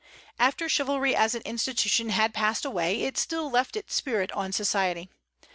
After 0.39 0.67
chivalry 0.67 1.15
as 1.15 1.35
an 1.35 1.43
institution 1.43 2.09
had 2.09 2.33
passed 2.33 2.65
away, 2.65 3.03
it 3.03 3.19
still 3.19 3.51
left 3.51 3.75
its 3.75 3.93
spirit 3.93 4.31
on 4.31 4.51
society. 4.51 5.09